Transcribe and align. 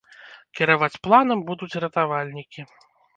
Кіраваць 0.59 0.97
планам 1.07 1.39
будуць 1.49 1.79
ратавальнікі. 1.83 2.61